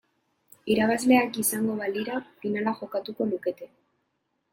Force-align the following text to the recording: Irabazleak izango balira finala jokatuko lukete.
Irabazleak 0.75 1.37
izango 1.43 1.75
balira 1.81 2.15
finala 2.45 2.73
jokatuko 2.81 3.29
lukete. 3.33 3.69